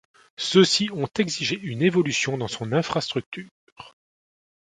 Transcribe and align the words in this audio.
Ceux-ci 0.39 0.89
ont 0.91 1.07
exigé 1.19 1.59
une 1.61 1.83
évolution 1.83 2.35
dans 2.35 2.47
son 2.47 2.71
infrastructure. 2.71 3.51